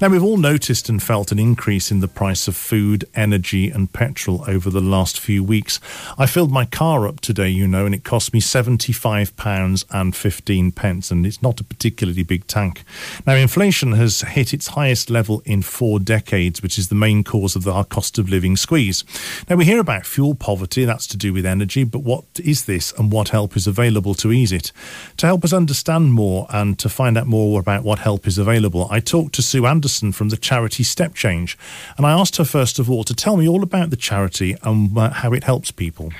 [0.00, 3.92] Now, we've all noticed and felt an increase in the price of food, energy, and
[3.92, 5.80] petrol over the last few weeks.
[6.16, 10.70] I filled my car up today, you know, and it cost me £75 and 15
[10.70, 12.84] pence, and it's not a particularly big tank.
[13.26, 17.56] Now, inflation has hit its highest level in four decades, which is the main cause
[17.56, 19.02] of our cost of living squeeze.
[19.50, 22.92] Now, we hear about fuel poverty, that's to do with energy, but what is this
[22.92, 24.70] and what help is available to ease it?
[25.16, 28.86] To help us understand more and to find out more about what help is available,
[28.92, 31.56] I talked to Sue Anderson Anderson from the charity Step Change.
[31.96, 34.96] And I asked her, first of all, to tell me all about the charity and
[34.98, 36.12] uh, how it helps people.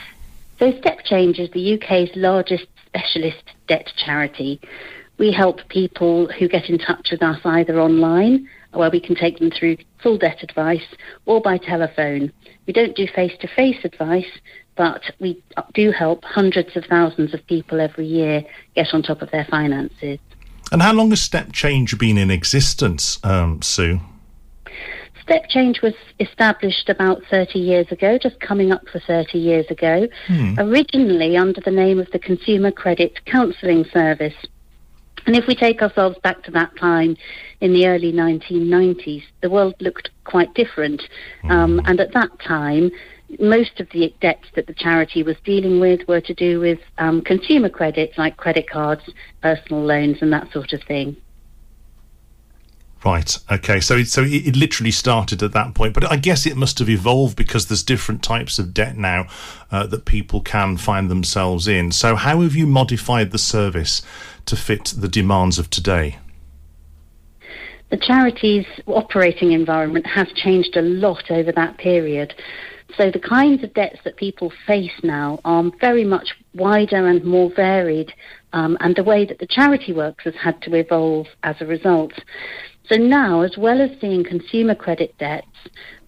[0.58, 4.58] So, Step Change is the UK's largest specialist debt charity.
[5.18, 9.38] We help people who get in touch with us either online, where we can take
[9.38, 10.88] them through full debt advice,
[11.26, 12.32] or by telephone.
[12.66, 14.32] We don't do face to face advice,
[14.76, 15.42] but we
[15.74, 20.18] do help hundreds of thousands of people every year get on top of their finances.
[20.70, 24.00] And how long has Step Change been in existence, um, Sue?
[25.22, 30.08] Step Change was established about 30 years ago, just coming up for 30 years ago,
[30.26, 30.54] hmm.
[30.58, 34.34] originally under the name of the Consumer Credit Counselling Service.
[35.26, 37.16] And if we take ourselves back to that time
[37.60, 41.02] in the early 1990s, the world looked quite different.
[41.42, 41.50] Hmm.
[41.50, 42.90] Um, and at that time,
[43.38, 47.20] most of the debts that the charity was dealing with were to do with um,
[47.22, 49.02] consumer credit, like credit cards,
[49.42, 51.16] personal loans, and that sort of thing.
[53.04, 53.38] Right.
[53.50, 53.78] Okay.
[53.80, 56.88] So, it, so it, literally started at that point, but I guess it must have
[56.88, 59.28] evolved because there's different types of debt now
[59.70, 61.92] uh, that people can find themselves in.
[61.92, 64.02] So, how have you modified the service
[64.46, 66.18] to fit the demands of today?
[67.90, 72.34] The charity's operating environment has changed a lot over that period.
[72.96, 77.50] So the kinds of debts that people face now are very much wider and more
[77.54, 78.12] varied,
[78.52, 82.12] um, and the way that the charity works has had to evolve as a result.
[82.88, 85.46] So now, as well as seeing consumer credit debts,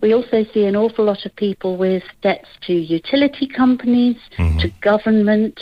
[0.00, 4.59] we also see an awful lot of people with debts to utility companies, mm-hmm.
[4.60, 5.60] to government,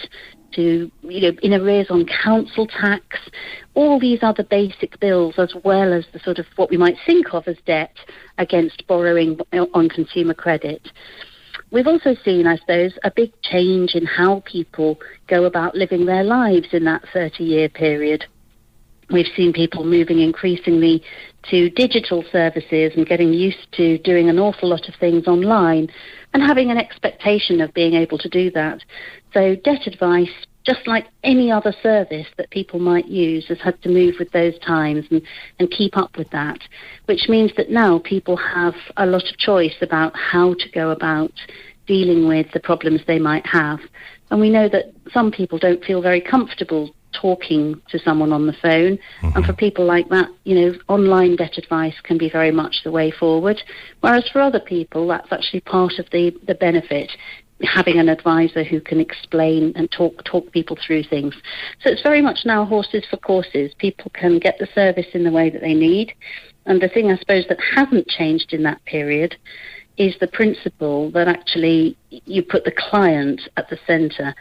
[0.53, 3.05] to, you know, in arrears on council tax,
[3.75, 7.35] all these other basic bills, as well as the sort of what we might think
[7.35, 7.95] of as debt
[8.39, 10.89] against borrowing on consumer credit.
[11.71, 16.25] We've also seen, I suppose, a big change in how people go about living their
[16.25, 18.25] lives in that 30 year period.
[19.11, 21.03] We've seen people moving increasingly
[21.51, 25.89] to digital services and getting used to doing an awful lot of things online
[26.35, 28.81] and having an expectation of being able to do that.
[29.33, 30.31] So, debt advice,
[30.65, 34.59] just like any other service that people might use, has had to move with those
[34.59, 35.23] times and,
[35.59, 36.59] and keep up with that,
[37.07, 41.33] which means that now people have a lot of choice about how to go about
[41.87, 43.81] dealing with the problems they might have.
[44.31, 48.53] And we know that some people don't feel very comfortable talking to someone on the
[48.55, 48.99] phone.
[49.23, 49.37] Mm-hmm.
[49.37, 52.91] And for people like that, you know, online debt advice can be very much the
[52.91, 53.61] way forward.
[54.01, 57.11] Whereas for other people, that's actually part of the, the benefit
[57.63, 61.35] having an advisor who can explain and talk talk people through things.
[61.83, 63.73] So it's very much now horses for courses.
[63.79, 66.15] People can get the service in the way that they need.
[66.67, 69.35] And the thing I suppose that hasn't changed in that period
[69.97, 74.35] is the principle that actually you put the client at the centre.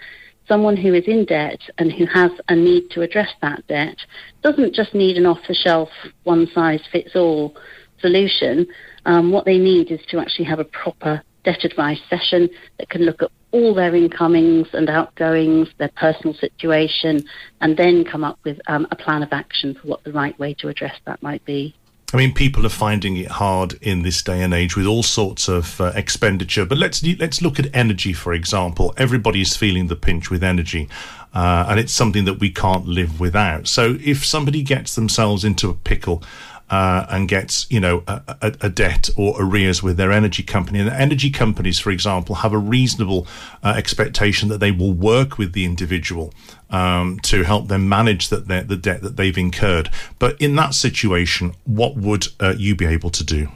[0.47, 3.97] Someone who is in debt and who has a need to address that debt
[4.41, 5.90] doesn't just need an off the shelf,
[6.24, 7.56] one size fits all
[8.00, 8.66] solution.
[9.06, 13.03] Um, what they need is to actually have a proper debt advice session that can
[13.03, 17.24] look at all their incomings and outgoings, their personal situation,
[17.62, 20.53] and then come up with um, a plan of action for what the right way
[20.53, 21.75] to address that might be.
[22.13, 25.50] I mean, people are finding it hard in this day and age with all sorts
[25.50, 26.66] of uh, expenditure.
[26.66, 28.94] But let's let's look at energy, for example.
[28.95, 30.88] Everybody is feeling the pinch with energy,
[31.34, 33.67] uh, and it's something that we can't live without.
[33.67, 36.23] So, if somebody gets themselves into a pickle
[36.69, 40.79] uh, and gets you know a, a, debt or arrears with their energy company.
[40.79, 43.28] And energy companies, for example, have a reasonable
[43.64, 46.34] uh, expectation that they will work with the individual
[46.69, 49.90] um, to help them manage that the debt that they've incurred.
[50.19, 53.49] But in that situation, what would uh, you be able to do?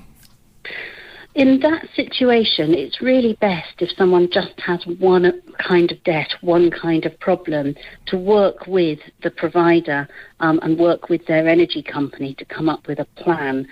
[1.34, 6.70] In that situation, it's really best if someone just has one kind of debt, one
[6.70, 7.74] kind of problem,
[8.08, 10.10] to work with the provider
[10.42, 13.66] um, and work with their energy company to come up with a plan.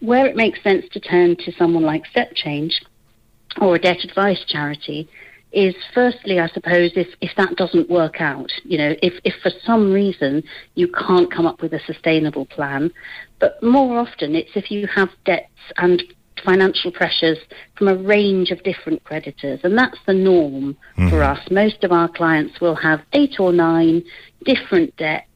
[0.00, 2.82] Where it makes sense to turn to someone like Step Change
[3.58, 5.08] or a debt advice charity
[5.50, 9.50] is firstly, I suppose, if, if that doesn't work out, you know, if, if for
[9.64, 10.42] some reason
[10.74, 12.90] you can't come up with a sustainable plan,
[13.38, 16.02] but more often it's if you have debts and
[16.44, 17.38] financial pressures
[17.76, 21.08] from a range of different creditors, and that's the norm mm-hmm.
[21.08, 21.40] for us.
[21.50, 24.02] Most of our clients will have eight or nine
[24.44, 25.26] different debts,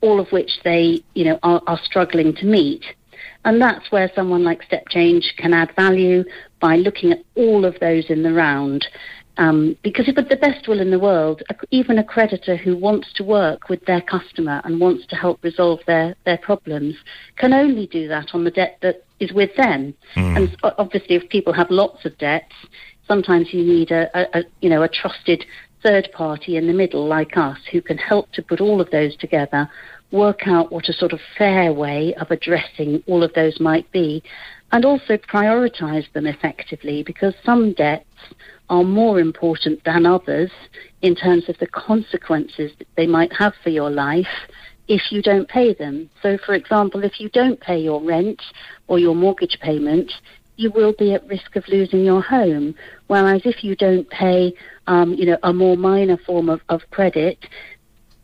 [0.00, 2.84] all of which they, you know, are, are struggling to meet.
[3.44, 6.24] And that's where someone like Step Change can add value
[6.60, 8.86] by looking at all of those in the round.
[9.38, 13.24] Um, because if the best will in the world, even a creditor who wants to
[13.24, 16.96] work with their customer and wants to help resolve their, their problems
[17.36, 19.94] can only do that on the debt that is with them.
[20.16, 20.36] Mm.
[20.36, 22.54] And obviously, if people have lots of debts,
[23.08, 25.44] sometimes you need a, a, a you know a trusted
[25.82, 29.16] third party in the middle like us who can help to put all of those
[29.16, 29.68] together,
[30.12, 34.22] work out what a sort of fair way of addressing all of those might be,
[34.72, 38.06] and also prioritize them effectively because some debts
[38.70, 40.50] are more important than others
[41.02, 44.26] in terms of the consequences that they might have for your life
[44.88, 46.08] if you don't pay them.
[46.22, 48.40] So, for example, if you don't pay your rent
[48.88, 50.10] or your mortgage payment,
[50.56, 52.74] you will be at risk of losing your home.
[53.06, 54.52] Whereas if you don't pay,
[54.86, 57.38] um, you know, a more minor form of, of credit,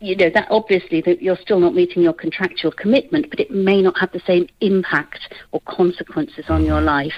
[0.01, 3.81] you know that obviously that you're still not meeting your contractual commitment, but it may
[3.81, 5.19] not have the same impact
[5.51, 7.13] or consequences on your life.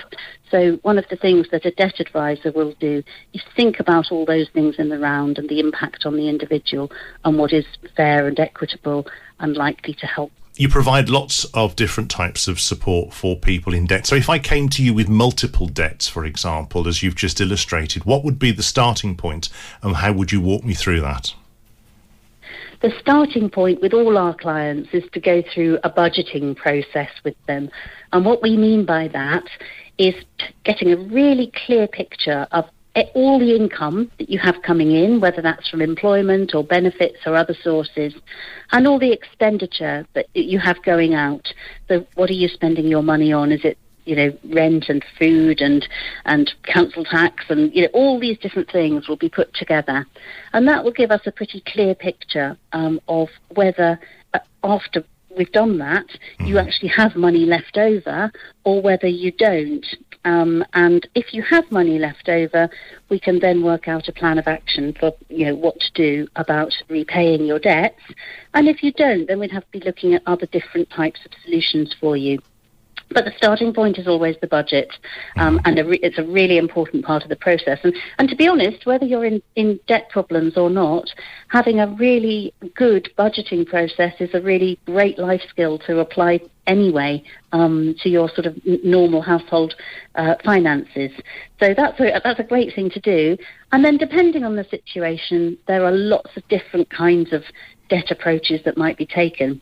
[0.49, 4.25] So one of the things that a debt advisor will do is think about all
[4.25, 6.91] those things in the round and the impact on the individual
[7.23, 9.05] and what is fair and equitable
[9.39, 10.31] and likely to help.
[10.57, 14.05] You provide lots of different types of support for people in debt.
[14.05, 18.03] So if I came to you with multiple debts, for example, as you've just illustrated,
[18.05, 19.49] what would be the starting point
[19.81, 21.33] and how would you walk me through that?
[22.81, 27.35] The starting point with all our clients is to go through a budgeting process with
[27.47, 27.69] them.
[28.11, 29.43] And what we mean by that
[29.97, 30.15] is
[30.63, 32.65] getting a really clear picture of
[33.13, 37.35] all the income that you have coming in, whether that's from employment or benefits or
[37.35, 38.13] other sources,
[38.71, 41.47] and all the expenditure that you have going out.
[41.87, 43.51] So, what are you spending your money on?
[43.51, 45.87] Is it you know, rent and food and
[46.25, 50.05] and council tax and you know all these different things will be put together,
[50.53, 53.99] and that will give us a pretty clear picture um, of whether
[54.33, 55.03] uh, after
[55.37, 56.05] we've done that
[56.39, 56.57] you mm-hmm.
[56.57, 58.31] actually have money left over
[58.63, 59.85] or whether you don't.
[60.23, 62.69] Um, and if you have money left over,
[63.09, 66.27] we can then work out a plan of action for you know what to do
[66.35, 68.01] about repaying your debts.
[68.53, 71.31] And if you don't, then we'd have to be looking at other different types of
[71.43, 72.39] solutions for you.
[73.13, 74.89] But the starting point is always the budget,
[75.37, 77.79] um, and a re- it's a really important part of the process.
[77.83, 81.09] And, and to be honest, whether you're in, in debt problems or not,
[81.49, 87.23] having a really good budgeting process is a really great life skill to apply anyway
[87.51, 89.73] um, to your sort of normal household
[90.15, 91.11] uh, finances.
[91.59, 93.37] So that's a, that's a great thing to do.
[93.71, 97.43] And then, depending on the situation, there are lots of different kinds of
[97.89, 99.61] debt approaches that might be taken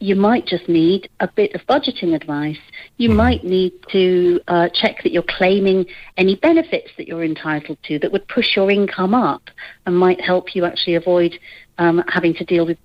[0.00, 2.58] you might just need a bit of budgeting advice.
[2.96, 3.16] You mm-hmm.
[3.16, 5.86] might need to uh, check that you're claiming
[6.16, 9.42] any benefits that you're entitled to that would push your income up
[9.86, 11.38] and might help you actually avoid
[11.78, 12.78] um, having to deal with,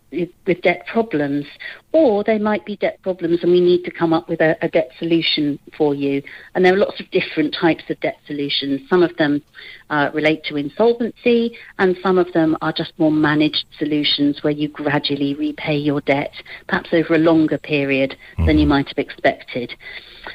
[0.45, 1.45] with debt problems,
[1.91, 4.69] or they might be debt problems and we need to come up with a, a,
[4.69, 6.21] debt solution for you.
[6.53, 8.81] And there are lots of different types of debt solutions.
[8.89, 9.41] Some of them
[9.89, 14.69] uh, relate to insolvency, and some of them are just more managed solutions where you
[14.69, 16.31] gradually repay your debt,
[16.67, 18.45] perhaps over a longer period mm.
[18.45, 19.73] than you might have expected.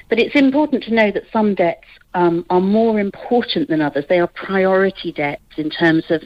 [0.08, 4.04] But it's important to know that some debts um, are more important than others.
[4.08, 6.22] They are priority debts in terms of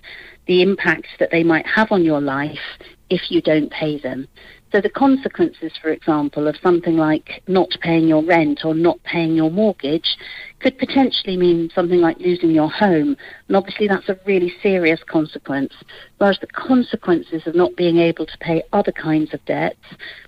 [0.47, 2.59] the impact that they might have on your life
[3.11, 4.27] if you don't pay them.
[4.73, 9.35] So the consequences, for example, of something like not paying your rent or not paying
[9.35, 10.17] your mortgage
[10.61, 13.15] could potentially mean something like losing your home.
[13.49, 15.75] And obviously that's a really serious consequence.
[16.17, 19.85] Whereas the consequences of not being able to pay other kinds of debts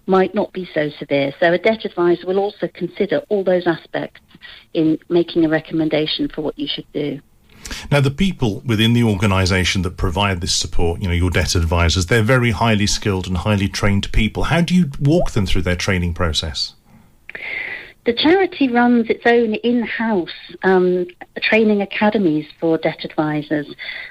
[0.06, 1.33] might not be so severe.
[1.40, 4.21] So a debt advisor will also consider all those aspects
[4.75, 7.18] in making a recommendation for what you should do.
[7.90, 12.06] Now, the people within the organisation that provide this support, you know, your debt advisors,
[12.06, 14.44] they're very highly skilled and highly trained people.
[14.44, 16.75] How do you walk them through their training process?
[18.04, 20.28] The charity runs its own in-house
[20.62, 21.06] um,
[21.40, 23.66] training academies for debt advisors,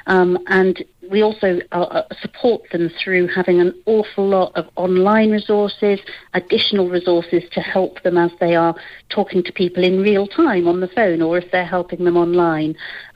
[0.08, 5.30] um, and we also uh, uh, support them through having an awful lot of online
[5.30, 6.00] resources,
[6.34, 8.74] additional resources to help them as they are
[9.18, 12.72] talking to people in real time on the phone, or if they're helping them online.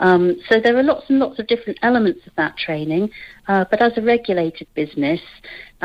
[0.07, 3.03] Um, so there are lots and lots of different elements of that training.
[3.51, 5.23] Uh, but as a regulated business,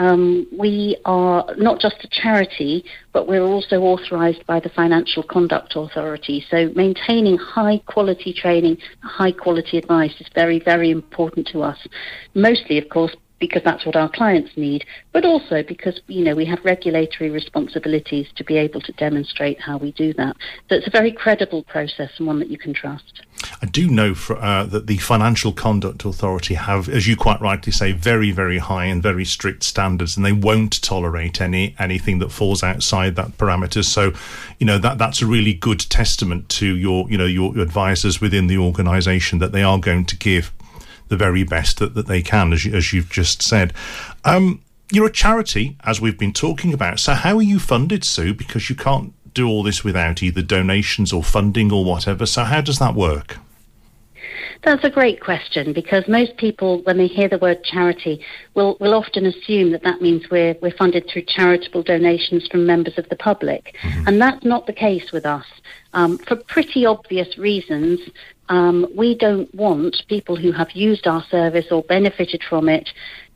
[0.07, 2.75] Um, we are not just a charity,
[3.15, 6.37] but we're also authorised by the Financial Conduct Authority.
[6.53, 8.75] So maintaining high quality training,
[9.21, 11.81] high quality advice is very, very important to us.
[12.49, 16.45] Mostly, of course, because that's what our clients need, but also because you know we
[16.45, 20.37] have regulatory responsibilities to be able to demonstrate how we do that.
[20.69, 23.23] So it's a very credible process and one that you can trust.
[23.61, 27.73] I do know for, uh, that the Financial Conduct Authority have, as you quite rightly
[27.73, 32.31] say, very very high and very strict standards, and they won't tolerate any anything that
[32.31, 33.87] falls outside that parameters.
[33.87, 34.13] So,
[34.61, 38.47] you know that that's a really good testament to your you know your advisors within
[38.47, 40.53] the organisation that they are going to give
[41.13, 43.75] the very best that, that they can, as, you, as you've just said.
[44.25, 47.01] Um, you're a charity, as we've been talking about.
[47.01, 48.33] So, how are you funded, Sue?
[48.33, 52.25] Because you can't do all this without either donations or funding or whatever.
[52.25, 53.37] So, how does that work?
[54.63, 58.95] That's a great question because most people, when they hear the word charity, will, will
[58.95, 63.17] often assume that that means we're, we're funded through charitable donations from members of the
[63.17, 63.75] public.
[63.83, 64.09] Mm-hmm.
[64.09, 65.47] And that's not the case with us.
[65.95, 67.99] Um, for pretty obvious reasons,
[68.53, 72.91] um, we don't want people who have used our service or benefited from it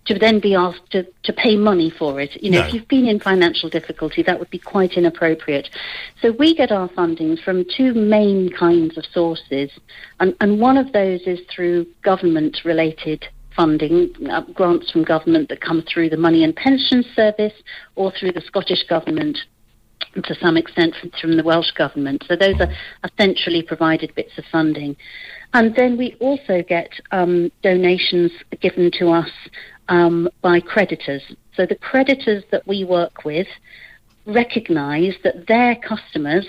[0.05, 2.41] to then be asked to, to pay money for it.
[2.43, 2.67] You know, no.
[2.67, 5.71] if you've been in financial difficulty, that would be quite inappropriate.
[6.21, 9.71] So we get our funding from two main kinds of sources,
[10.21, 13.25] and, and one of those is through government related
[13.57, 17.55] funding, uh, grants from government that come through the Money and Pensions Service
[17.95, 19.39] or through the Scottish Government
[20.23, 22.25] to some extent from the Welsh Government.
[22.27, 22.73] So those are
[23.05, 24.97] essentially provided bits of funding.
[25.53, 29.31] And then we also get um, donations given to us
[29.89, 31.23] um, by creditors.
[31.55, 33.47] So the creditors that we work with
[34.27, 36.47] recognise that their customers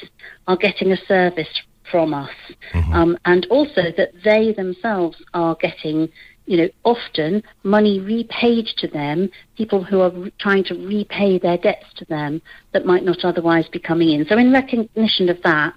[0.47, 1.47] are getting a service
[1.91, 2.29] from us,
[2.73, 2.93] mm-hmm.
[2.93, 6.09] um, and also that they themselves are getting
[6.47, 11.57] you know, often money repaid to them, people who are re- trying to repay their
[11.57, 14.25] debts to them that might not otherwise be coming in.
[14.25, 15.75] So, in recognition of that,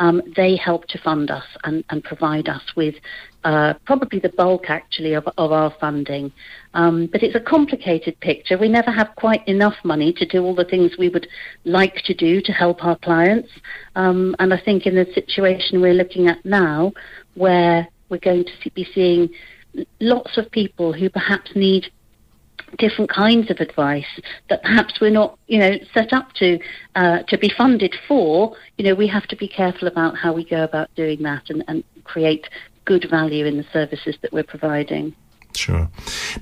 [0.00, 2.96] um, they help to fund us and, and provide us with
[3.44, 6.32] uh, probably the bulk, actually, of, of our funding.
[6.74, 8.58] Um, but it's a complicated picture.
[8.58, 11.28] We never have quite enough money to do all the things we would
[11.64, 13.50] like to do to help our clients.
[13.94, 16.92] Um, and I think in the situation we're looking at now,
[17.34, 19.28] where we're going to be seeing
[20.00, 21.90] lots of people who perhaps need
[22.76, 24.20] different kinds of advice
[24.50, 26.58] that perhaps we're not, you know, set up to
[26.96, 28.54] uh, to be funded for.
[28.76, 31.64] You know, we have to be careful about how we go about doing that and,
[31.68, 32.48] and create
[32.84, 35.14] good value in the services that we're providing.
[35.54, 35.88] Sure.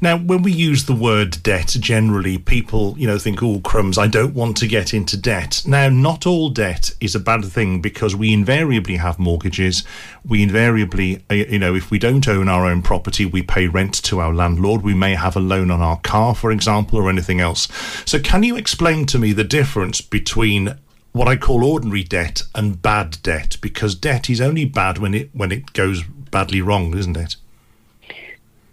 [0.02, 3.96] Now, when we use the word debt, generally people, you know, think, "Oh, crumbs!
[3.96, 7.80] I don't want to get into debt." Now, not all debt is a bad thing
[7.80, 9.84] because we invariably have mortgages.
[10.26, 13.94] We invariably, uh, you know, if we don't own our own property, we pay rent
[14.04, 14.82] to our landlord.
[14.82, 17.68] We may have a loan on our car, for example, or anything else.
[18.04, 20.74] So, can you explain to me the difference between
[21.12, 23.56] what I call ordinary debt and bad debt?
[23.62, 27.36] Because debt is only bad when it when it goes badly wrong, isn't it?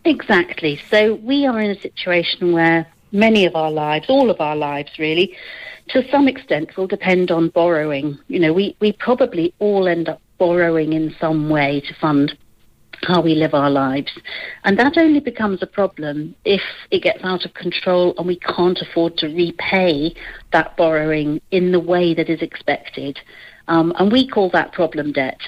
[0.06, 0.80] Exactly.
[0.90, 4.92] So we are in a situation where many of our lives, all of our lives
[5.00, 5.36] really,
[5.90, 8.18] to some extent will depend on borrowing.
[8.28, 12.38] You know, we, we probably all end up borrowing in some way to fund
[13.04, 14.12] how we live our lives.
[14.64, 18.80] And that only becomes a problem if it gets out of control and we can't
[18.82, 20.16] afford to repay
[20.52, 23.20] that borrowing in the way that is expected.
[23.68, 25.40] Um, and we call that problem debt.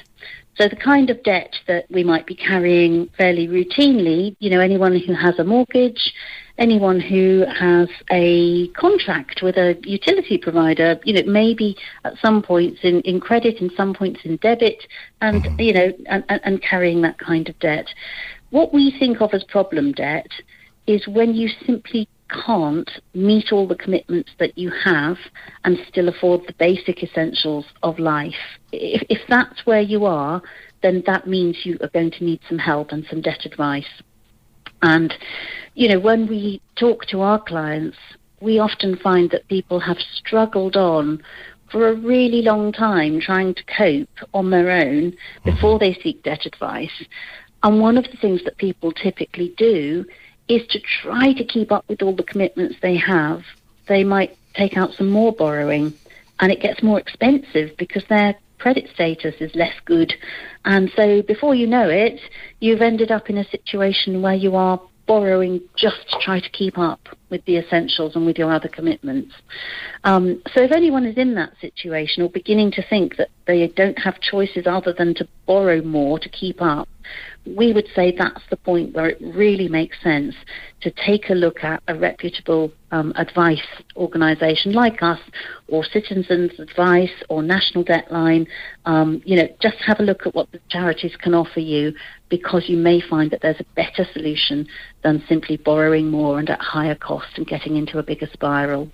[0.58, 4.98] So the kind of debt that we might be carrying fairly routinely, you know, anyone
[4.98, 6.14] who has a mortgage,
[6.58, 12.80] anyone who has a contract with a utility provider, you know, maybe at some points
[12.84, 14.82] in, in credit and some points in debit
[15.20, 15.60] and, mm-hmm.
[15.60, 17.88] you know, and, and carrying that kind of debt.
[18.52, 20.30] What we think of as problem debt
[20.88, 25.18] is when you simply can't meet all the commitments that you have
[25.64, 28.34] and still afford the basic essentials of life.
[28.72, 30.42] If, if that's where you are,
[30.82, 34.02] then that means you are going to need some help and some debt advice.
[34.82, 35.14] And,
[35.74, 37.98] you know, when we talk to our clients,
[38.42, 41.24] we often find that people have struggled on
[41.72, 45.50] for a really long time trying to cope on their own mm-hmm.
[45.50, 47.04] before they seek debt advice.
[47.64, 50.06] And one of the things that people typically do
[50.48, 53.42] is to try to keep up with all the commitments they have.
[53.88, 55.94] They might take out some more borrowing
[56.40, 60.14] and it gets more expensive because their credit status is less good.
[60.64, 62.20] And so before you know it,
[62.60, 66.78] you've ended up in a situation where you are borrowing just to try to keep
[66.78, 69.34] up with the essentials and with your other commitments.
[70.04, 74.00] Um, so if anyone is in that situation or beginning to think that they don't
[74.00, 76.90] have choices other than to borrow more to keep up,
[77.46, 80.36] we would say that's the point where it really makes sense
[80.82, 85.20] to take a look at a reputable um, advice organisation like us,
[85.68, 88.48] or Citizens Advice, or National Debtline.
[88.86, 91.94] Um, you know, just have a look at what the charities can offer you,
[92.30, 94.68] because you may find that there's a better solution
[95.04, 98.90] than simply borrowing more and at higher cost and getting into a bigger spiral.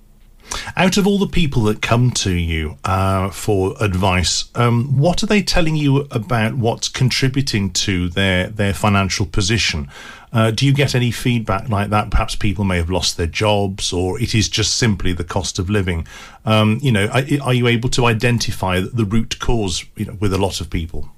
[0.76, 5.26] Out of all the people that come to you uh, for advice, um, what are
[5.26, 9.88] they telling you about what's contributing to their their financial position?
[10.32, 12.10] Uh, do you get any feedback like that?
[12.10, 15.68] Perhaps people may have lost their jobs, or it is just simply the cost of
[15.68, 16.06] living.
[16.46, 19.84] Um, you know, are, are, you able to identify the root cause?
[19.96, 21.10] You know, with a lot of people.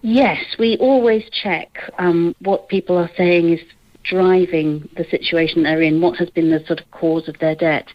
[0.00, 3.60] Yes, we always check um, what people are saying is
[4.02, 7.88] driving the situation they're in, what has been the sort of cause of their debt.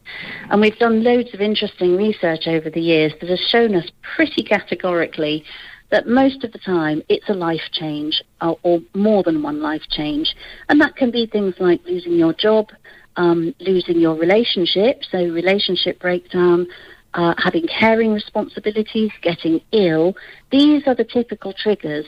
[0.49, 4.43] And we've done loads of interesting research over the years that has shown us pretty
[4.43, 5.43] categorically
[5.89, 9.83] that most of the time it's a life change or, or more than one life
[9.89, 10.35] change.
[10.69, 12.67] And that can be things like losing your job,
[13.15, 16.67] um, losing your relationship, so relationship breakdown,
[17.13, 20.15] uh, having caring responsibilities, getting ill,
[20.51, 22.05] these are the typical triggers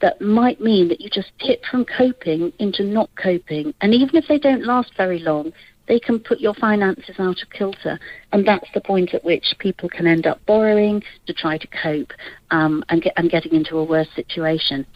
[0.00, 3.74] that might mean that you just tip from coping into not coping.
[3.80, 5.52] And even if they don't last very long,
[5.88, 7.98] they can put your finances out of kilter.
[8.32, 12.12] And that's the point at which people can end up borrowing to try to cope
[12.50, 14.86] um, and, get, and getting into a worse situation.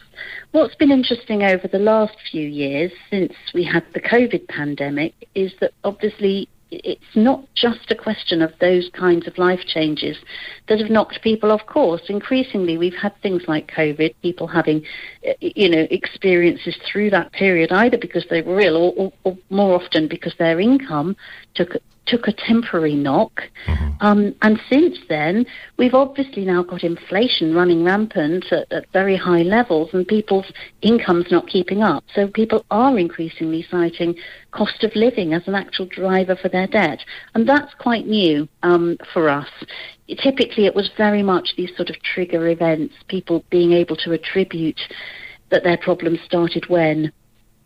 [0.51, 5.51] What's been interesting over the last few years, since we had the COVID pandemic, is
[5.59, 10.17] that obviously it's not just a question of those kinds of life changes
[10.67, 12.01] that have knocked people off course.
[12.09, 14.83] Increasingly, we've had things like COVID, people having,
[15.23, 19.37] eh, you know, experiences through that period, either because they were ill or, or, or
[19.49, 21.15] more often because their income
[21.55, 21.75] took
[22.07, 23.43] took a temporary knock.
[23.67, 23.87] Mm-hmm.
[23.99, 25.45] Um, and since then,
[25.77, 31.31] we've obviously now got inflation running rampant at, at, very high levels, and people's income's
[31.31, 32.03] not keeping up.
[32.13, 34.15] So people are increasingly citing
[34.51, 36.99] cost of living as an actual driver for their debt.
[37.35, 39.49] And that's quite new um, for us.
[40.07, 44.79] Typically, it was very much these sort of trigger events, people being able to attribute
[45.49, 47.11] that their problems started when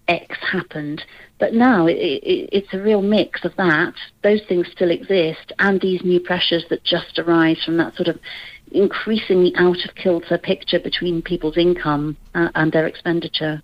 [0.07, 1.03] X happened.
[1.41, 3.95] But now it, it, it's a real mix of that.
[4.21, 8.19] Those things still exist, and these new pressures that just arise from that sort of
[8.71, 13.63] increasingly out of kilter picture between people's income uh, and their expenditure.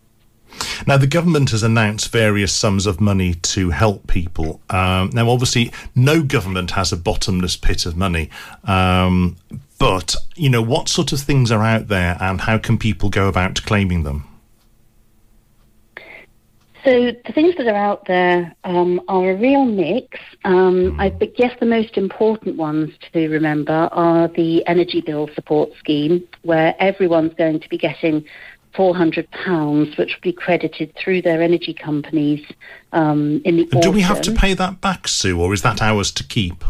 [0.88, 4.60] Now, the government has announced various sums of money to help people.
[4.72, 8.32] Um, now, obviously, no government has a bottomless pit of money.
[8.64, 9.38] Um,
[9.78, 13.28] but, you know, what sort of things are out there and how can people go
[13.28, 14.28] about claiming them?
[16.88, 20.20] So the things that are out there um, are a real mix.
[20.46, 26.26] Um, I guess the most important ones to remember are the energy bill support scheme,
[26.44, 28.24] where everyone's going to be getting
[28.74, 32.46] £400, which will be credited through their energy companies
[32.94, 36.10] um, in the Do we have to pay that back, Sue, or is that ours
[36.12, 36.64] to keep?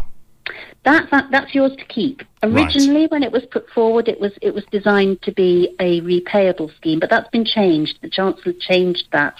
[0.84, 2.22] That, that, that's yours to keep.
[2.42, 3.10] Originally, right.
[3.10, 7.00] when it was put forward, it was it was designed to be a repayable scheme,
[7.00, 7.98] but that's been changed.
[8.00, 9.34] The Chancellor changed that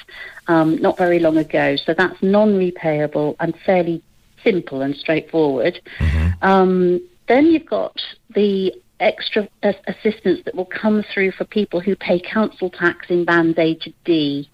[0.48, 4.03] um, not very long ago, so that's non-repayable and fairly
[4.42, 5.81] simple and straightforward.
[5.98, 6.44] Mm-hmm.
[6.44, 7.96] Um, then you've got
[8.35, 13.59] the extra assistance that will come through for people who pay council tax in bands
[13.59, 14.51] A to D.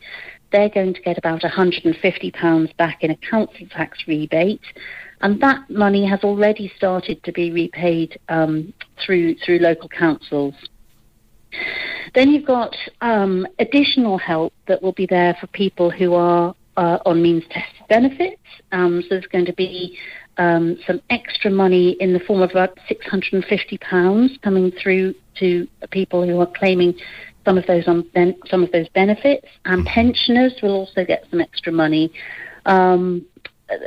[0.53, 4.61] They're going to get about £150 back in a council tax rebate
[5.25, 8.73] and that money has already started to be repaid um,
[9.05, 10.55] through through local councils.
[12.15, 16.99] Then you've got um, additional help that will be there for people who are uh,
[17.07, 18.43] on means tested benefits.
[18.71, 19.99] Um, so there's going to be
[20.37, 26.39] um, some extra money in the form of about £650 coming through to people who
[26.41, 26.95] are claiming
[27.47, 31.73] some of those ben- some of those benefits, and pensioners will also get some extra
[31.73, 32.13] money.
[32.67, 33.27] Um,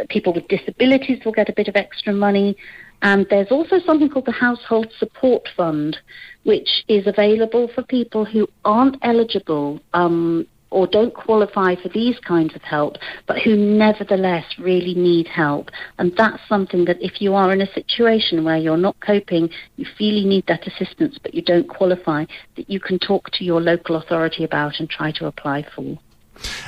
[0.10, 2.58] people with disabilities will get a bit of extra money.
[3.02, 5.98] And there's also something called the Household Support Fund,
[6.44, 12.56] which is available for people who aren't eligible um, or don't qualify for these kinds
[12.56, 15.70] of help, but who nevertheless really need help.
[15.98, 19.86] And that's something that if you are in a situation where you're not coping, you
[19.98, 23.62] feel you need that assistance, but you don't qualify, that you can talk to your
[23.62, 25.98] local authority about and try to apply for.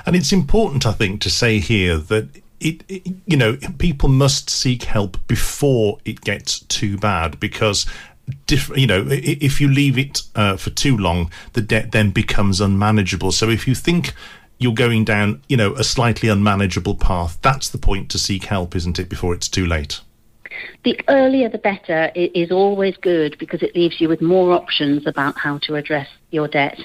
[0.05, 4.49] And it's important, I think, to say here that it, it, you know people must
[4.49, 7.85] seek help before it gets too bad because
[8.47, 12.61] diff, you know if you leave it uh, for too long the debt then becomes
[12.61, 13.31] unmanageable.
[13.31, 14.13] So if you think
[14.57, 18.75] you're going down you know a slightly unmanageable path that's the point to seek help
[18.75, 20.01] isn't it before it's too late?
[20.83, 22.11] The earlier the better.
[22.15, 26.47] Is always good because it leaves you with more options about how to address your
[26.47, 26.79] debt.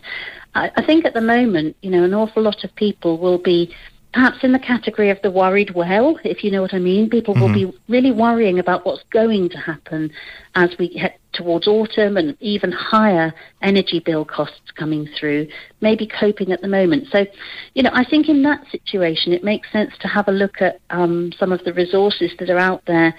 [0.55, 3.75] I, I think at the moment, you know, an awful lot of people will be
[4.15, 7.11] perhaps in the category of the worried well, if you know what I mean.
[7.11, 7.43] People mm-hmm.
[7.43, 10.09] will be really worrying about what's going to happen
[10.55, 15.49] as we head towards autumn and even higher energy bill costs coming through,
[15.81, 17.09] maybe coping at the moment.
[17.11, 17.27] So,
[17.75, 20.81] you know, I think in that situation it makes sense to have a look at
[20.91, 23.17] um, some of the resources that are out there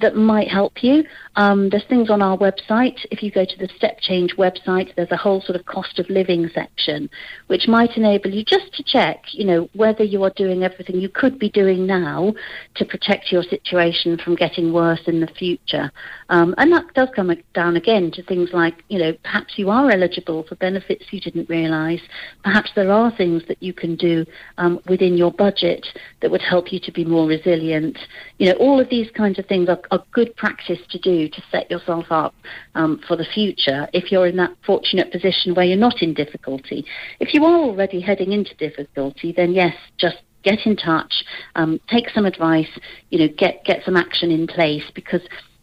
[0.00, 1.04] that might help you.
[1.36, 2.98] Um, there's things on our website.
[3.10, 6.08] If you go to the Step Change website, there's a whole sort of cost of
[6.10, 7.08] living section,
[7.46, 11.08] which might enable you just to check, you know, whether you are doing everything you
[11.08, 12.32] could be doing now
[12.74, 15.90] to protect your situation from getting worse in the future.
[16.28, 19.90] Um, and that does come down again to things like, you know, perhaps you are
[19.90, 22.00] eligible for benefits you didn't realise.
[22.42, 24.24] Perhaps there are things that you can do
[24.58, 25.86] um, within your budget
[26.20, 27.98] that would help you to be more resilient.
[28.38, 31.42] You know, all of these kinds of things are, are good practice to do to
[31.50, 32.34] set yourself up
[32.74, 36.84] um, for the future if you're in that fortunate position where you're not in difficulty.
[37.18, 41.24] If you are already heading into difficulty, then yes, just get in touch,
[41.54, 42.70] um, take some advice,
[43.10, 45.22] you know, get get some action in place because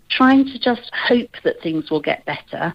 [0.09, 2.73] trying to just hope that things will get better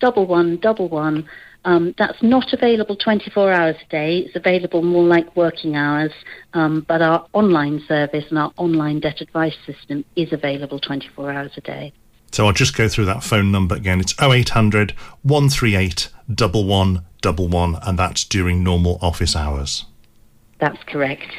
[0.00, 1.28] 1111
[1.64, 4.18] um, that's not available 24 hours a day.
[4.18, 6.12] It's available more like working hours,
[6.54, 11.52] um, but our online service and our online debt advice system is available 24 hours
[11.56, 11.92] a day.
[12.32, 14.00] So I'll just go through that phone number again.
[14.00, 19.84] It's 0800 138 1111, and that's during normal office hours.
[20.58, 21.30] That's correct.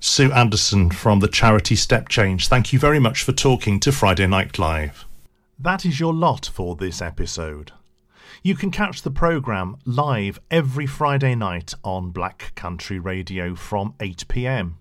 [0.00, 4.26] Sue Anderson from the charity Step Change, thank you very much for talking to Friday
[4.26, 5.04] Night Live.
[5.58, 7.70] That is your lot for this episode.
[8.44, 14.26] You can catch the programme live every Friday night on Black Country Radio from 8
[14.26, 14.78] pm.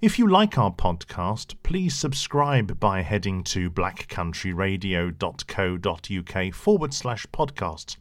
[0.00, 7.98] If you like our podcast, please subscribe by heading to blackcountryradio.co.uk forward slash podcasts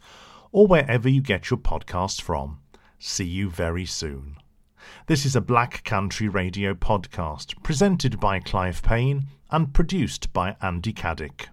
[0.54, 2.62] or wherever you get your podcasts from.
[2.97, 4.38] See you very soon.
[5.08, 10.93] This is a Black Country Radio podcast presented by Clive Payne and produced by Andy
[10.93, 11.47] Caddick.